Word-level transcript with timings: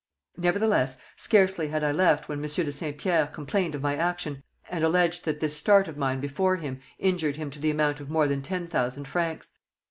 Nevertheless, 0.35 0.97
scarcely 1.15 1.67
had 1.67 1.83
I 1.83 1.91
left 1.91 2.27
when 2.27 2.41
Monsieur 2.41 2.63
de 2.63 2.71
Saint 2.71 2.97
Pierre 2.97 3.27
complained 3.27 3.75
of 3.75 3.83
my 3.83 3.95
action 3.95 4.41
and 4.67 4.83
alleged 4.83 5.25
that 5.25 5.41
this 5.41 5.55
start 5.55 5.87
of 5.87 5.95
mine 5.95 6.19
before 6.19 6.55
him 6.55 6.79
injured 6.97 7.35
him 7.35 7.51
to 7.51 7.59
the 7.59 7.69
amount 7.69 7.99
of 7.99 8.09
more 8.09 8.27
than 8.27 8.41
ten 8.41 8.67
thousand 8.67 9.07
francs. 9.07 9.51